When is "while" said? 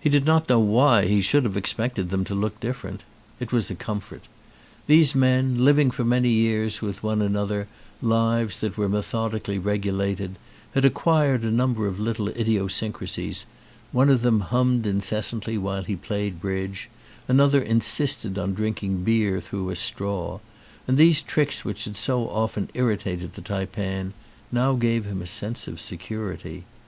15.58-15.82